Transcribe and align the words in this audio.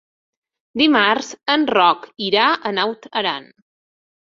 Dimarts 0.83 1.29
en 1.57 1.67
Roc 1.75 2.11
irà 2.31 2.49
a 2.73 2.77
Naut 2.81 3.11
Aran. 3.25 3.51